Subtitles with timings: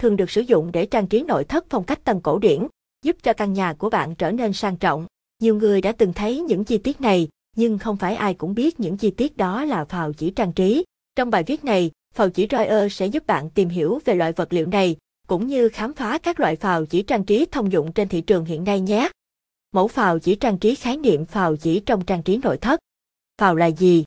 [0.00, 2.66] thường được sử dụng để trang trí nội thất phong cách tân cổ điển,
[3.04, 5.06] giúp cho căn nhà của bạn trở nên sang trọng.
[5.42, 8.80] Nhiều người đã từng thấy những chi tiết này, nhưng không phải ai cũng biết
[8.80, 10.84] những chi tiết đó là phào chỉ trang trí.
[11.16, 14.52] Trong bài viết này, phào chỉ Royer sẽ giúp bạn tìm hiểu về loại vật
[14.52, 14.96] liệu này,
[15.28, 18.44] cũng như khám phá các loại phào chỉ trang trí thông dụng trên thị trường
[18.44, 19.10] hiện nay nhé.
[19.72, 22.80] Mẫu phào chỉ trang trí khái niệm phào chỉ trong trang trí nội thất.
[23.38, 24.04] Phào là gì?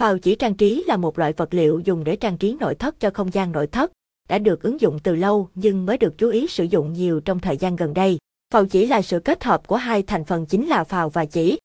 [0.00, 3.00] Phào chỉ trang trí là một loại vật liệu dùng để trang trí nội thất
[3.00, 3.92] cho không gian nội thất,
[4.28, 7.40] đã được ứng dụng từ lâu nhưng mới được chú ý sử dụng nhiều trong
[7.40, 8.18] thời gian gần đây.
[8.52, 11.58] Phào chỉ là sự kết hợp của hai thành phần chính là phào và chỉ.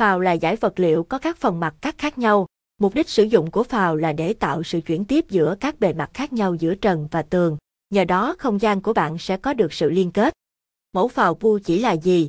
[0.00, 2.46] Phào là giải vật liệu có các phần mặt cắt khác nhau.
[2.78, 5.92] Mục đích sử dụng của phào là để tạo sự chuyển tiếp giữa các bề
[5.92, 7.56] mặt khác nhau giữa trần và tường.
[7.90, 10.34] Nhờ đó không gian của bạn sẽ có được sự liên kết.
[10.92, 12.28] Mẫu phào pu chỉ là gì?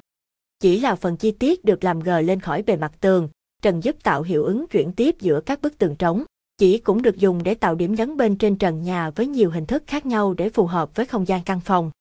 [0.60, 3.30] Chỉ là phần chi tiết được làm gờ lên khỏi bề mặt tường,
[3.62, 6.24] trần giúp tạo hiệu ứng chuyển tiếp giữa các bức tường trống.
[6.62, 9.66] Chỉ cũng được dùng để tạo điểm nhấn bên trên trần nhà với nhiều hình
[9.66, 11.92] thức khác nhau để phù hợp với không gian căn phòng.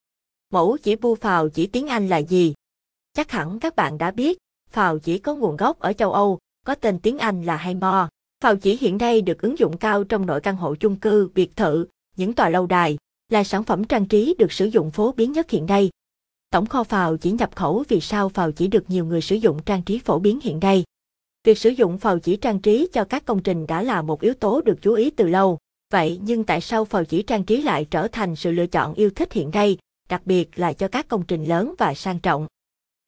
[0.52, 2.54] Mẫu chỉ bu phào chỉ tiếng Anh là gì?
[3.14, 4.38] Chắc hẳn các bạn đã biết,
[4.70, 8.06] phào chỉ có nguồn gốc ở châu Âu, có tên tiếng Anh là Haymore.
[8.42, 11.56] Phào chỉ hiện nay được ứng dụng cao trong nội căn hộ chung cư, biệt
[11.56, 12.96] thự, những tòa lâu đài,
[13.28, 15.90] là sản phẩm trang trí được sử dụng phổ biến nhất hiện nay.
[16.50, 19.62] Tổng kho phào chỉ nhập khẩu vì sao phào chỉ được nhiều người sử dụng
[19.66, 20.84] trang trí phổ biến hiện nay.
[21.44, 24.34] Việc sử dụng phào chỉ trang trí cho các công trình đã là một yếu
[24.34, 25.58] tố được chú ý từ lâu.
[25.92, 29.10] Vậy nhưng tại sao phào chỉ trang trí lại trở thành sự lựa chọn yêu
[29.10, 32.46] thích hiện nay, đặc biệt là cho các công trình lớn và sang trọng?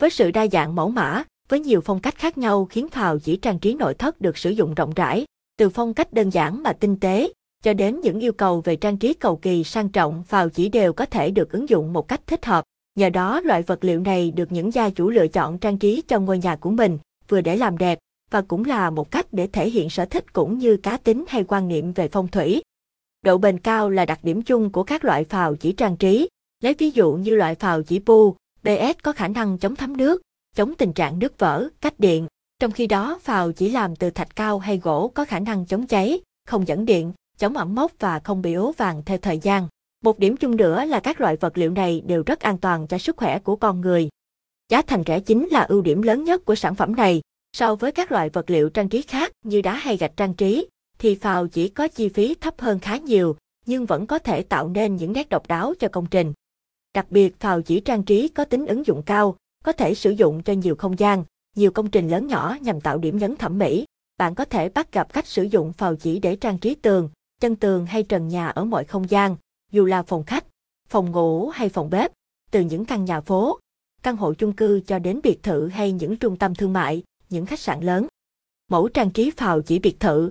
[0.01, 3.37] Với sự đa dạng mẫu mã, với nhiều phong cách khác nhau khiến phào chỉ
[3.37, 5.25] trang trí nội thất được sử dụng rộng rãi,
[5.57, 8.97] từ phong cách đơn giản mà tinh tế, cho đến những yêu cầu về trang
[8.97, 12.21] trí cầu kỳ sang trọng phào chỉ đều có thể được ứng dụng một cách
[12.27, 12.65] thích hợp.
[12.95, 16.19] Nhờ đó loại vật liệu này được những gia chủ lựa chọn trang trí cho
[16.19, 17.99] ngôi nhà của mình, vừa để làm đẹp,
[18.33, 21.45] và cũng là một cách để thể hiện sở thích cũng như cá tính hay
[21.45, 22.63] quan niệm về phong thủy.
[23.23, 26.29] Độ bền cao là đặc điểm chung của các loại phào chỉ trang trí.
[26.63, 30.23] Lấy ví dụ như loại phào chỉ pu, BS có khả năng chống thấm nước,
[30.57, 32.27] chống tình trạng nước vỡ, cách điện.
[32.61, 35.87] Trong khi đó phào chỉ làm từ thạch cao hay gỗ có khả năng chống
[35.87, 39.69] cháy, không dẫn điện, chống ẩm mốc và không bị ố vàng theo thời gian.
[40.05, 42.98] Một điểm chung nữa là các loại vật liệu này đều rất an toàn cho
[42.98, 44.09] sức khỏe của con người.
[44.69, 47.21] Giá thành rẻ chính là ưu điểm lớn nhất của sản phẩm này.
[47.52, 50.68] So với các loại vật liệu trang trí khác như đá hay gạch trang trí,
[50.98, 53.36] thì phào chỉ có chi phí thấp hơn khá nhiều,
[53.67, 56.33] nhưng vẫn có thể tạo nên những nét độc đáo cho công trình.
[56.95, 60.42] Đặc biệt phào chỉ trang trí có tính ứng dụng cao, có thể sử dụng
[60.42, 61.24] cho nhiều không gian,
[61.57, 63.85] nhiều công trình lớn nhỏ nhằm tạo điểm nhấn thẩm mỹ.
[64.18, 67.08] Bạn có thể bắt gặp cách sử dụng phào chỉ để trang trí tường,
[67.41, 69.36] chân tường hay trần nhà ở mọi không gian,
[69.73, 70.45] dù là phòng khách,
[70.89, 72.12] phòng ngủ hay phòng bếp,
[72.51, 73.58] từ những căn nhà phố,
[74.02, 77.02] căn hộ chung cư cho đến biệt thự hay những trung tâm thương mại,
[77.33, 78.07] những khách sạn lớn.
[78.70, 80.31] Mẫu trang trí phào chỉ biệt thự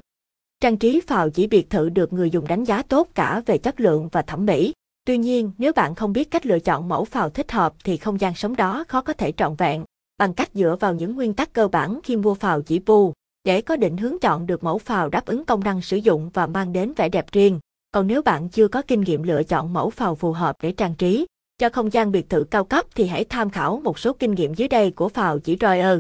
[0.62, 3.80] Trang trí phào chỉ biệt thự được người dùng đánh giá tốt cả về chất
[3.80, 4.74] lượng và thẩm mỹ.
[5.06, 8.20] Tuy nhiên, nếu bạn không biết cách lựa chọn mẫu phào thích hợp thì không
[8.20, 9.84] gian sống đó khó có thể trọn vẹn.
[10.18, 13.14] Bằng cách dựa vào những nguyên tắc cơ bản khi mua phào chỉ pu,
[13.44, 16.48] để có định hướng chọn được mẫu phào đáp ứng công năng sử dụng và
[16.48, 17.60] mang đến vẻ đẹp riêng.
[17.92, 20.96] Còn nếu bạn chưa có kinh nghiệm lựa chọn mẫu phào phù hợp để trang
[20.96, 21.26] trí
[21.58, 24.54] cho không gian biệt thự cao cấp thì hãy tham khảo một số kinh nghiệm
[24.54, 26.00] dưới đây của phào chỉ Royer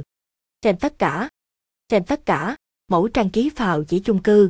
[0.61, 1.29] trên tất cả.
[1.89, 2.55] trên tất cả,
[2.91, 4.49] mẫu trang trí phào chỉ chung cư.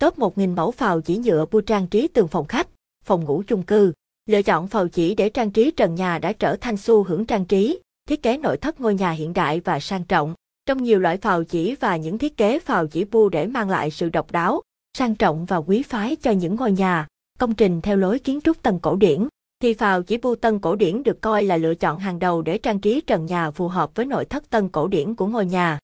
[0.00, 2.68] Top 1.000 mẫu phào chỉ nhựa bu trang trí tường phòng khách,
[3.04, 3.92] phòng ngủ chung cư.
[4.26, 7.44] Lựa chọn phào chỉ để trang trí trần nhà đã trở thành xu hướng trang
[7.44, 10.34] trí, thiết kế nội thất ngôi nhà hiện đại và sang trọng.
[10.66, 13.90] Trong nhiều loại phào chỉ và những thiết kế phào chỉ bu để mang lại
[13.90, 14.62] sự độc đáo,
[14.98, 17.06] sang trọng và quý phái cho những ngôi nhà,
[17.38, 19.28] công trình theo lối kiến trúc tân cổ điển,
[19.62, 22.58] thì phào chỉ bu tân cổ điển được coi là lựa chọn hàng đầu để
[22.58, 25.76] trang trí trần nhà phù hợp với nội thất tân cổ điển của ngôi nhà.